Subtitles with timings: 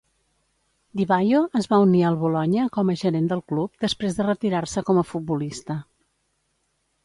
[1.01, 4.87] Di Vaio es va unir al Bologna com a gerent del club després de retirar-se
[4.91, 5.81] com a futbolista.